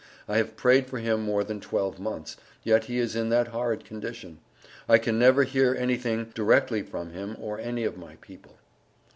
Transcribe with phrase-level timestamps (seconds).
[0.27, 3.85] I have prayed for him more than 12 months, yet he is in that horrid
[3.85, 4.39] condition.
[4.89, 8.55] I can never hear anything Directly from him or any of my people.